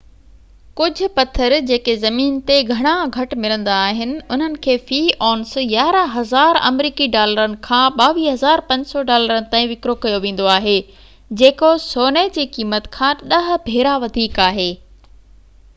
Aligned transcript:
ڪجهه 0.79 1.07
پٿر 1.17 1.53
جيڪي 1.71 1.93
زمين 2.05 2.37
تي 2.47 2.55
گهڻا 2.69 2.93
گهٽ 3.17 3.35
ملندا 3.43 3.75
آهن 3.89 4.13
انهن 4.37 4.55
کي 4.63 4.77
في 4.87 5.01
اونس 5.27 5.51
11000 5.75 6.61
آمريڪي 6.71 7.07
ڊالرن 7.19 7.53
کان 7.69 7.85
22500 8.03 9.05
ڊالرن 9.13 9.47
تائين 9.55 9.69
وڪرو 9.75 9.97
ڪيو 10.09 10.23
ويندو 10.27 10.49
آهي 10.57 10.75
جيڪو 11.43 11.73
سوني 11.89 12.25
جي 12.41 12.47
قيمت 12.59 12.89
کان 13.01 13.25
ڏهہ 13.35 13.63
ڀيرا 13.71 13.97
وڌيڪ 14.05 14.45
آهي 14.53 14.69